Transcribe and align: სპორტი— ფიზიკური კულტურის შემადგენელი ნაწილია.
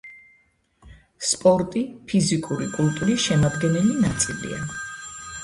სპორტი— 1.31 1.83
ფიზიკური 2.13 2.71
კულტურის 2.79 3.27
შემადგენელი 3.27 3.95
ნაწილია. 4.09 4.65